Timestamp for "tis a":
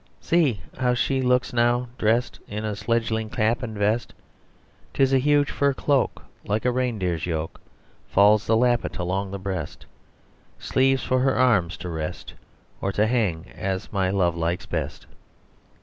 4.95-5.19